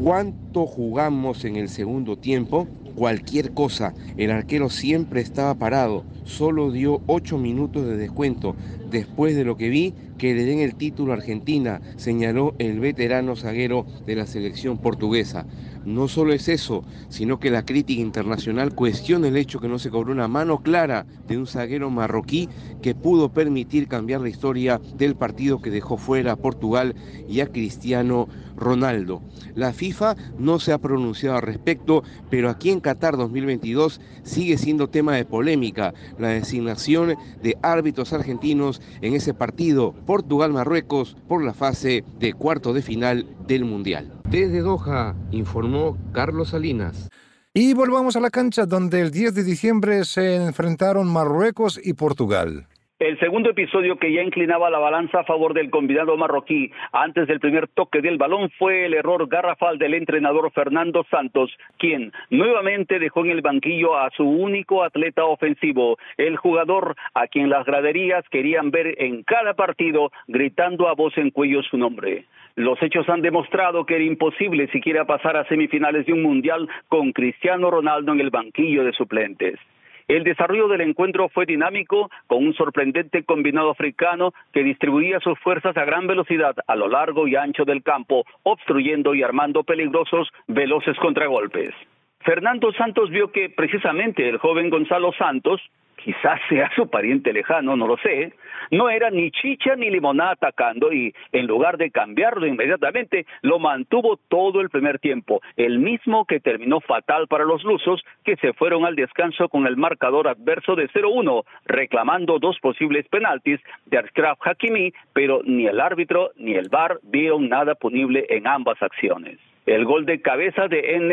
¿Cuánto 0.04 0.66
jugamos 0.66 1.44
en 1.44 1.56
el 1.56 1.68
segundo 1.68 2.16
tiempo? 2.16 2.68
Cualquier 2.96 3.52
cosa. 3.52 3.94
El 4.16 4.30
arquero 4.30 4.70
siempre 4.70 5.20
estaba 5.20 5.54
parado. 5.54 6.06
Solo 6.24 6.72
dio 6.72 7.02
ocho 7.04 7.36
minutos 7.36 7.84
de 7.84 7.98
descuento. 7.98 8.56
Después 8.90 9.36
de 9.36 9.44
lo 9.44 9.58
que 9.58 9.68
vi, 9.68 9.94
que 10.16 10.34
le 10.34 10.46
den 10.46 10.60
el 10.60 10.76
título 10.76 11.12
a 11.12 11.16
Argentina, 11.16 11.82
señaló 11.96 12.54
el 12.58 12.80
veterano 12.80 13.36
zaguero 13.36 13.86
de 14.06 14.16
la 14.16 14.26
selección 14.26 14.78
portuguesa. 14.78 15.46
No 15.86 16.08
solo 16.08 16.32
es 16.32 16.48
eso, 16.48 16.82
sino 17.08 17.38
que 17.38 17.48
la 17.48 17.62
crítica 17.62 18.02
internacional 18.02 18.74
cuestiona 18.74 19.28
el 19.28 19.36
hecho 19.36 19.60
que 19.60 19.68
no 19.68 19.78
se 19.78 19.88
cobró 19.88 20.10
una 20.10 20.26
mano 20.26 20.58
clara 20.58 21.06
de 21.28 21.38
un 21.38 21.46
zaguero 21.46 21.90
marroquí 21.90 22.48
que 22.82 22.96
pudo 22.96 23.28
permitir 23.28 23.86
cambiar 23.86 24.20
la 24.20 24.28
historia 24.28 24.80
del 24.94 25.14
partido 25.14 25.60
que 25.60 25.70
dejó 25.70 25.96
fuera 25.96 26.32
a 26.32 26.36
Portugal 26.36 26.96
y 27.28 27.38
a 27.38 27.46
Cristiano 27.46 28.28
Ronaldo. 28.56 29.22
La 29.54 29.72
FIFA 29.72 30.16
no 30.38 30.58
se 30.58 30.72
ha 30.72 30.78
pronunciado 30.78 31.36
al 31.36 31.42
respecto, 31.42 32.02
pero 32.30 32.50
aquí 32.50 32.70
en 32.70 32.80
Qatar 32.80 33.16
2022 33.16 34.00
sigue 34.24 34.58
siendo 34.58 34.88
tema 34.88 35.14
de 35.14 35.24
polémica 35.24 35.94
la 36.18 36.30
designación 36.30 37.14
de 37.40 37.56
árbitros 37.62 38.12
argentinos 38.12 38.82
en 39.02 39.14
ese 39.14 39.34
partido 39.34 39.94
Portugal-Marruecos 40.04 41.16
por 41.28 41.44
la 41.44 41.54
fase 41.54 42.02
de 42.18 42.32
cuarto 42.32 42.72
de 42.72 42.82
final 42.82 43.35
del 43.46 43.64
Mundial. 43.64 44.12
Desde 44.28 44.60
Doha 44.60 45.14
informó 45.30 45.96
Carlos 46.12 46.50
Salinas. 46.50 47.08
Y 47.54 47.72
volvamos 47.72 48.16
a 48.16 48.20
la 48.20 48.30
cancha 48.30 48.66
donde 48.66 49.00
el 49.00 49.10
10 49.10 49.34
de 49.34 49.44
diciembre 49.44 50.04
se 50.04 50.36
enfrentaron 50.36 51.10
Marruecos 51.12 51.80
y 51.82 51.94
Portugal. 51.94 52.66
El 52.98 53.18
segundo 53.18 53.50
episodio 53.50 53.98
que 53.98 54.10
ya 54.10 54.22
inclinaba 54.22 54.70
la 54.70 54.78
balanza 54.78 55.20
a 55.20 55.24
favor 55.24 55.52
del 55.52 55.68
combinado 55.68 56.16
marroquí 56.16 56.72
antes 56.92 57.26
del 57.28 57.40
primer 57.40 57.68
toque 57.68 58.00
del 58.00 58.16
balón 58.16 58.48
fue 58.58 58.86
el 58.86 58.94
error 58.94 59.28
garrafal 59.28 59.76
del 59.76 59.92
entrenador 59.92 60.50
Fernando 60.52 61.04
Santos, 61.10 61.50
quien 61.76 62.10
nuevamente 62.30 62.98
dejó 62.98 63.22
en 63.26 63.32
el 63.32 63.42
banquillo 63.42 63.98
a 63.98 64.10
su 64.16 64.24
único 64.24 64.82
atleta 64.82 65.26
ofensivo, 65.26 65.98
el 66.16 66.38
jugador 66.38 66.96
a 67.12 67.26
quien 67.26 67.50
las 67.50 67.66
graderías 67.66 68.24
querían 68.30 68.70
ver 68.70 68.94
en 68.96 69.24
cada 69.24 69.52
partido 69.52 70.10
gritando 70.26 70.88
a 70.88 70.94
voz 70.94 71.18
en 71.18 71.30
cuello 71.30 71.62
su 71.64 71.76
nombre. 71.76 72.24
Los 72.56 72.82
hechos 72.82 73.06
han 73.10 73.20
demostrado 73.20 73.84
que 73.84 73.96
era 73.96 74.04
imposible 74.04 74.66
siquiera 74.68 75.04
pasar 75.04 75.36
a 75.36 75.44
semifinales 75.44 76.06
de 76.06 76.14
un 76.14 76.22
mundial 76.22 76.66
con 76.88 77.12
Cristiano 77.12 77.70
Ronaldo 77.70 78.12
en 78.12 78.20
el 78.20 78.30
banquillo 78.30 78.82
de 78.82 78.92
suplentes. 78.92 79.60
El 80.08 80.24
desarrollo 80.24 80.66
del 80.66 80.80
encuentro 80.80 81.28
fue 81.28 81.44
dinámico, 81.44 82.10
con 82.26 82.46
un 82.46 82.54
sorprendente 82.54 83.24
combinado 83.24 83.70
africano 83.70 84.32
que 84.52 84.62
distribuía 84.62 85.20
sus 85.20 85.38
fuerzas 85.40 85.76
a 85.76 85.84
gran 85.84 86.06
velocidad 86.06 86.54
a 86.66 86.76
lo 86.76 86.88
largo 86.88 87.28
y 87.28 87.36
ancho 87.36 87.66
del 87.66 87.82
campo, 87.82 88.24
obstruyendo 88.44 89.14
y 89.14 89.22
armando 89.22 89.62
peligrosos, 89.62 90.28
veloces 90.46 90.96
contragolpes. 90.98 91.74
Fernando 92.20 92.72
Santos 92.72 93.10
vio 93.10 93.32
que 93.32 93.50
precisamente 93.50 94.26
el 94.26 94.38
joven 94.38 94.70
Gonzalo 94.70 95.12
Santos 95.12 95.60
quizás 96.06 96.40
sea 96.48 96.70
su 96.76 96.88
pariente 96.88 97.32
lejano, 97.32 97.74
no 97.74 97.88
lo 97.88 97.96
sé, 97.96 98.32
no 98.70 98.88
era 98.88 99.10
ni 99.10 99.32
chicha 99.32 99.74
ni 99.74 99.90
limonada 99.90 100.30
atacando 100.30 100.92
y 100.92 101.12
en 101.32 101.48
lugar 101.48 101.78
de 101.78 101.90
cambiarlo 101.90 102.46
inmediatamente, 102.46 103.26
lo 103.42 103.58
mantuvo 103.58 104.16
todo 104.28 104.60
el 104.60 104.70
primer 104.70 105.00
tiempo, 105.00 105.40
el 105.56 105.80
mismo 105.80 106.24
que 106.24 106.38
terminó 106.38 106.80
fatal 106.80 107.26
para 107.26 107.44
los 107.44 107.64
lusos 107.64 108.04
que 108.24 108.36
se 108.36 108.52
fueron 108.52 108.84
al 108.84 108.94
descanso 108.94 109.48
con 109.48 109.66
el 109.66 109.76
marcador 109.76 110.28
adverso 110.28 110.76
de 110.76 110.88
0-1, 110.90 111.42
reclamando 111.64 112.38
dos 112.38 112.60
posibles 112.60 113.08
penaltis 113.08 113.60
de 113.86 113.98
Ashraf 113.98 114.38
Hakimi, 114.46 114.92
pero 115.12 115.40
ni 115.44 115.66
el 115.66 115.80
árbitro 115.80 116.30
ni 116.36 116.54
el 116.54 116.68
VAR 116.68 117.00
vieron 117.02 117.48
nada 117.48 117.74
punible 117.74 118.26
en 118.28 118.46
ambas 118.46 118.80
acciones. 118.80 119.40
El 119.66 119.84
gol 119.84 120.06
de 120.06 120.22
cabeza 120.22 120.68
de 120.68 120.94
En 120.94 121.08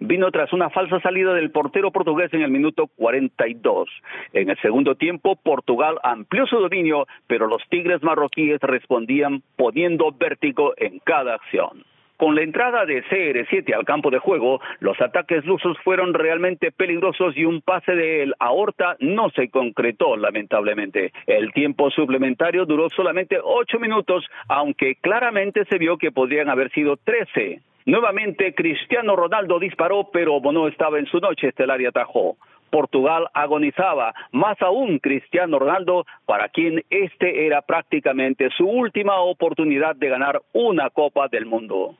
vino 0.00 0.30
tras 0.32 0.52
una 0.52 0.68
falsa 0.68 0.98
salida 1.00 1.32
del 1.32 1.52
portero 1.52 1.92
portugués 1.92 2.34
en 2.34 2.42
el 2.42 2.50
minuto 2.50 2.88
42. 2.96 3.88
En 4.32 4.50
el 4.50 4.58
segundo 4.60 4.96
tiempo, 4.96 5.36
Portugal 5.36 5.98
amplió 6.02 6.44
su 6.46 6.58
dominio, 6.58 7.06
pero 7.28 7.46
los 7.46 7.62
Tigres 7.70 8.02
marroquíes 8.02 8.60
respondían 8.60 9.42
poniendo 9.56 10.10
vértigo 10.10 10.74
en 10.76 10.98
cada 10.98 11.34
acción. 11.34 11.84
Con 12.16 12.36
la 12.36 12.42
entrada 12.42 12.86
de 12.86 13.02
CR7 13.04 13.74
al 13.74 13.84
campo 13.84 14.08
de 14.08 14.20
juego, 14.20 14.60
los 14.78 15.00
ataques 15.00 15.44
lusos 15.44 15.76
fueron 15.82 16.14
realmente 16.14 16.70
peligrosos 16.70 17.36
y 17.36 17.44
un 17.44 17.60
pase 17.60 17.92
de 17.92 18.22
el 18.22 18.34
Horta 18.38 18.96
no 19.00 19.30
se 19.30 19.50
concretó, 19.50 20.16
lamentablemente. 20.16 21.12
El 21.26 21.52
tiempo 21.52 21.90
suplementario 21.90 22.66
duró 22.66 22.88
solamente 22.90 23.38
ocho 23.42 23.80
minutos, 23.80 24.24
aunque 24.48 24.94
claramente 24.94 25.64
se 25.64 25.78
vio 25.78 25.98
que 25.98 26.12
podrían 26.12 26.48
haber 26.48 26.70
sido 26.70 26.96
trece. 26.96 27.62
Nuevamente 27.84 28.54
Cristiano 28.54 29.16
Ronaldo 29.16 29.58
disparó, 29.58 30.08
pero 30.12 30.40
Bono 30.40 30.68
estaba 30.68 31.00
en 31.00 31.06
su 31.06 31.18
noche 31.18 31.48
estelar 31.48 31.80
y 31.80 31.86
atajó. 31.86 32.36
Portugal 32.70 33.28
agonizaba, 33.34 34.14
más 34.32 34.60
aún 34.62 34.98
Cristiano 35.00 35.58
Ronaldo, 35.58 36.06
para 36.26 36.48
quien 36.48 36.82
este 36.90 37.46
era 37.46 37.62
prácticamente 37.62 38.50
su 38.56 38.66
última 38.66 39.20
oportunidad 39.20 39.94
de 39.96 40.08
ganar 40.08 40.42
una 40.52 40.90
Copa 40.90 41.28
del 41.28 41.46
Mundo. 41.46 41.96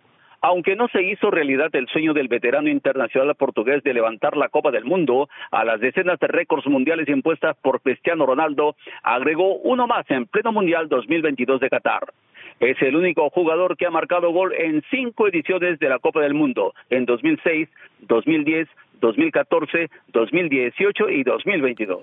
Aunque 0.46 0.76
no 0.76 0.88
se 0.88 1.02
hizo 1.02 1.30
realidad 1.30 1.74
el 1.74 1.88
sueño 1.88 2.12
del 2.12 2.28
veterano 2.28 2.68
internacional 2.68 3.34
portugués 3.34 3.82
de 3.82 3.94
levantar 3.94 4.36
la 4.36 4.50
Copa 4.50 4.70
del 4.70 4.84
Mundo, 4.84 5.30
a 5.50 5.64
las 5.64 5.80
decenas 5.80 6.20
de 6.20 6.26
récords 6.26 6.66
mundiales 6.66 7.08
impuestas 7.08 7.56
por 7.62 7.80
Cristiano 7.80 8.26
Ronaldo, 8.26 8.76
agregó 9.02 9.56
uno 9.60 9.86
más 9.86 10.04
en 10.10 10.26
pleno 10.26 10.52
Mundial 10.52 10.90
2022 10.90 11.60
de 11.60 11.70
Qatar. 11.70 12.12
Es 12.60 12.76
el 12.82 12.94
único 12.94 13.30
jugador 13.30 13.78
que 13.78 13.86
ha 13.86 13.90
marcado 13.90 14.32
gol 14.32 14.52
en 14.52 14.82
cinco 14.90 15.28
ediciones 15.28 15.78
de 15.78 15.88
la 15.88 15.98
Copa 15.98 16.20
del 16.20 16.34
Mundo, 16.34 16.74
en 16.90 17.06
2006, 17.06 17.70
2010, 18.00 18.68
2014, 19.00 19.88
2018 20.12 21.08
y 21.08 21.22
2022. 21.22 22.02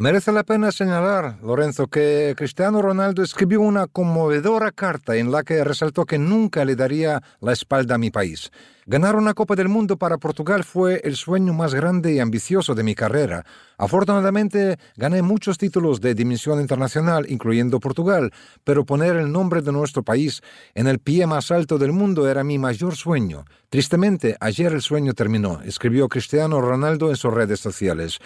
Merece 0.00 0.32
la 0.32 0.44
pena 0.44 0.72
señalar, 0.72 1.36
Lorenzo, 1.42 1.86
que 1.86 2.32
Cristiano 2.34 2.80
Ronaldo 2.80 3.22
escribió 3.22 3.60
una 3.60 3.86
conmovedora 3.86 4.72
carta 4.72 5.16
en 5.16 5.30
la 5.30 5.42
que 5.42 5.62
resaltó 5.62 6.06
que 6.06 6.16
nunca 6.16 6.64
le 6.64 6.74
daría 6.74 7.22
la 7.42 7.52
espalda 7.52 7.96
a 7.96 7.98
mi 7.98 8.10
país. 8.10 8.50
Ganar 8.86 9.14
una 9.14 9.34
Copa 9.34 9.56
del 9.56 9.68
Mundo 9.68 9.98
para 9.98 10.16
Portugal 10.16 10.64
fue 10.64 11.02
el 11.04 11.16
sueño 11.16 11.52
más 11.52 11.74
grande 11.74 12.14
y 12.14 12.18
ambicioso 12.18 12.74
de 12.74 12.82
mi 12.82 12.94
carrera. 12.94 13.44
Afortunadamente 13.76 14.78
gané 14.96 15.20
muchos 15.20 15.58
títulos 15.58 16.00
de 16.00 16.14
dimensión 16.14 16.62
internacional, 16.62 17.26
incluyendo 17.28 17.78
Portugal, 17.78 18.32
pero 18.64 18.86
poner 18.86 19.16
el 19.16 19.30
nombre 19.30 19.60
de 19.60 19.70
nuestro 19.70 20.02
país 20.02 20.40
en 20.74 20.86
el 20.86 20.98
pie 20.98 21.26
más 21.26 21.50
alto 21.50 21.76
del 21.76 21.92
mundo 21.92 22.26
era 22.26 22.42
mi 22.42 22.58
mayor 22.58 22.96
sueño. 22.96 23.44
Tristemente, 23.68 24.38
ayer 24.40 24.72
el 24.72 24.80
sueño 24.80 25.12
terminó, 25.12 25.60
escribió 25.60 26.08
Cristiano 26.08 26.58
Ronaldo 26.62 27.10
en 27.10 27.16
sus 27.16 27.34
redes 27.34 27.60
sociales. 27.60 28.18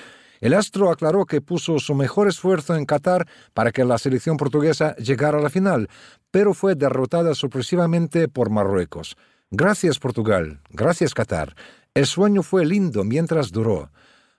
El 0.45 0.53
astro 0.53 0.91
aclaró 0.91 1.25
que 1.25 1.41
puso 1.41 1.79
su 1.79 1.95
mejor 1.95 2.29
esfuerzo 2.29 2.77
en 2.77 2.85
Qatar 2.85 3.27
para 3.55 3.73
que 3.73 3.83
la 3.83 3.97
selección 3.97 4.37
portuguesa 4.37 4.95
llegara 4.97 5.39
a 5.39 5.41
la 5.41 5.49
final, 5.49 5.89
pero 6.31 6.53
fue 6.53 6.75
derrotada 6.75 7.35
sorpresivamente 7.35 8.29
por 8.29 8.51
Marruecos. 8.51 9.17
Gracias 9.51 9.99
Portugal, 9.99 10.61
gracias 10.69 11.15
Qatar. 11.15 11.57
El 11.95 12.05
sueño 12.05 12.43
fue 12.43 12.67
lindo 12.67 13.05
mientras 13.05 13.53
duró. 13.53 13.91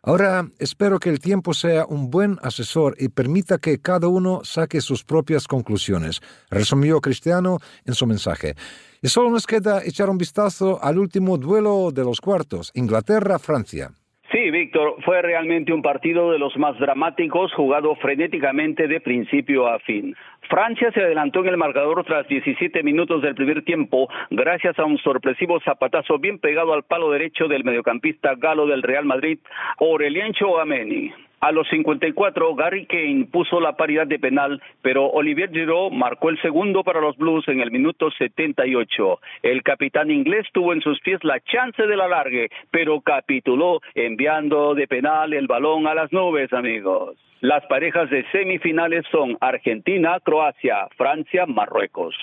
Ahora 0.03 0.47
espero 0.59 0.99
que 0.99 1.09
el 1.09 1.19
tiempo 1.19 1.55
sea 1.55 1.87
un 1.87 2.11
buen 2.11 2.37
asesor 2.43 2.95
y 2.99 3.09
permita 3.09 3.57
que 3.57 3.81
cada 3.81 4.07
uno 4.07 4.41
saque 4.43 4.81
sus 4.81 5.03
propias 5.03 5.47
conclusiones, 5.47 6.21
resumió 6.51 7.01
Cristiano 7.01 7.57
en 7.83 7.95
su 7.95 8.05
mensaje. 8.05 8.53
Y 9.01 9.07
solo 9.07 9.31
nos 9.31 9.47
queda 9.47 9.83
echar 9.83 10.11
un 10.11 10.19
vistazo 10.19 10.77
al 10.83 10.99
último 10.99 11.39
duelo 11.39 11.89
de 11.91 12.03
los 12.03 12.21
cuartos, 12.21 12.69
Inglaterra-Francia. 12.75 13.91
Sí, 14.31 14.49
Víctor, 14.49 14.95
fue 15.03 15.21
realmente 15.21 15.71
un 15.71 15.83
partido 15.83 16.31
de 16.31 16.39
los 16.39 16.57
más 16.57 16.77
dramáticos, 16.79 17.53
jugado 17.53 17.95
frenéticamente 17.95 18.87
de 18.87 18.99
principio 18.99 19.67
a 19.67 19.77
fin. 19.79 20.15
Francia 20.49 20.91
se 20.91 21.01
adelantó 21.01 21.41
en 21.41 21.49
el 21.49 21.57
marcador 21.57 22.03
tras 22.03 22.27
17 22.27 22.81
minutos 22.81 23.21
del 23.21 23.35
primer 23.35 23.63
tiempo, 23.63 24.09
gracias 24.31 24.77
a 24.79 24.85
un 24.85 24.97
sorpresivo 24.97 25.59
zapatazo 25.61 26.17
bien 26.17 26.39
pegado 26.39 26.73
al 26.73 26.83
palo 26.83 27.11
derecho 27.11 27.47
del 27.47 27.63
mediocampista 27.63 28.33
galo 28.35 28.65
del 28.65 28.81
Real 28.81 29.05
Madrid, 29.05 29.39
Aurelien 29.79 30.33
Chouameni. 30.33 31.13
A 31.41 31.51
los 31.51 31.67
54, 31.69 32.55
Gary 32.55 32.85
Kane 32.85 33.27
puso 33.31 33.59
la 33.59 33.75
paridad 33.75 34.07
de 34.07 34.19
penal, 34.19 34.61
pero 34.81 35.07
Olivier 35.07 35.51
Giroud 35.51 35.91
marcó 35.91 36.29
el 36.29 36.41
segundo 36.41 36.83
para 36.83 37.01
los 37.01 37.17
Blues 37.17 37.47
en 37.47 37.59
el 37.59 37.71
minuto 37.71 38.09
78. 38.11 39.19
El 39.43 39.61
capitán 39.63 40.09
inglés 40.11 40.47
tuvo 40.53 40.73
en 40.73 40.81
sus 40.81 40.99
pies 41.01 41.19
la 41.23 41.39
chance 41.41 41.85
del 41.85 42.01
alargue, 42.01 42.49
pero 42.71 43.01
capituló 43.01 43.81
enviando 43.93 44.73
de 44.73 44.87
penal 44.87 45.33
el 45.33 45.47
balón 45.47 45.87
a 45.87 45.93
las 45.93 46.11
nubes, 46.11 46.51
amigos. 46.53 47.17
Las 47.41 47.65
parejas 47.67 48.09
de 48.09 48.25
semifinales 48.31 49.05
son 49.11 49.37
Argentina, 49.39 50.19
Croacia, 50.23 50.87
Francia, 50.97 51.45
Marruecos. 51.45 52.15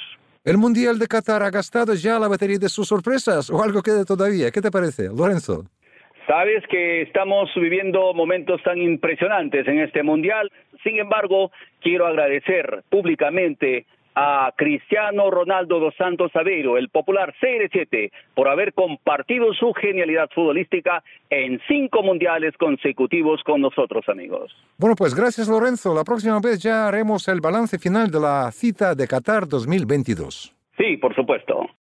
¿El 0.45 0.59
Mundial 0.59 0.99
de 0.99 1.07
Qatar 1.07 1.45
ha 1.45 1.51
gastado 1.51 1.95
ya 1.95 2.19
la 2.19 2.27
batería 2.27 2.59
de 2.59 2.69
sus 2.69 2.89
sorpresas 2.89 3.49
o 3.51 3.63
algo 3.63 3.83
queda 3.83 4.05
todavía? 4.05 4.51
¿Qué 4.51 4.61
te 4.61 4.73
parece, 4.73 5.05
Lorenzo? 5.05 5.67
Sabes 6.27 6.65
que 6.69 7.03
estamos 7.03 7.51
viviendo 7.55 8.15
momentos 8.15 8.63
tan 8.63 8.79
impresionantes 8.79 9.67
en 9.67 9.81
este 9.81 10.03
mundial. 10.03 10.51
Sin 10.85 10.99
embargo, 10.99 11.51
quiero 11.81 12.07
agradecer 12.07 12.85
públicamente 12.91 13.87
a 14.15 14.53
Cristiano 14.57 15.31
Ronaldo 15.31 15.81
dos 15.81 15.95
Santos 15.97 16.31
Aveiro, 16.35 16.77
el 16.77 16.91
popular 16.91 17.35
CR7, 17.41 18.11
por 18.35 18.49
haber 18.49 18.75
compartido 18.75 19.55
su 19.55 19.73
genialidad 19.73 20.29
futbolística 20.35 21.03
en 21.31 21.61
cinco 21.67 22.03
mundiales 22.03 22.57
consecutivos 22.59 23.43
con 23.43 23.61
nosotros, 23.61 24.09
amigos. 24.09 24.55
Bueno, 24.79 24.95
pues 24.97 25.15
gracias, 25.15 25.49
Lorenzo. 25.49 25.95
La 25.95 26.05
próxima 26.05 26.41
vez 26.41 26.63
ya 26.63 26.89
haremos 26.89 27.27
el 27.29 27.41
balance 27.41 27.79
final 27.79 28.11
de 28.11 28.21
la 28.21 28.51
cita 28.53 28.95
de 28.95 29.07
Qatar 29.09 29.49
2022. 29.49 30.55
Sí, 30.77 30.97
por 30.99 31.15
supuesto. 31.15 31.67